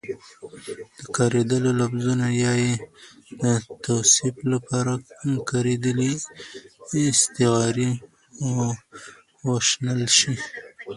[1.03, 2.75] د کارېدلو لفظونو يا يې
[3.41, 3.43] د
[3.85, 4.93] توصيف لپاره
[5.49, 6.11] کارېدلې
[7.11, 7.91] استعارې
[9.49, 10.33] وشنل شي